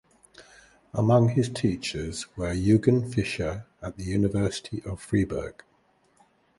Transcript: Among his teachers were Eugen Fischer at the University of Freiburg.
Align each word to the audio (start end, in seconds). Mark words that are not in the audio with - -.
Among 0.95 1.29
his 1.29 1.47
teachers 1.49 2.25
were 2.35 2.53
Eugen 2.53 3.07
Fischer 3.11 3.67
at 3.83 3.97
the 3.97 4.03
University 4.03 4.81
of 4.83 4.99
Freiburg. 4.99 5.63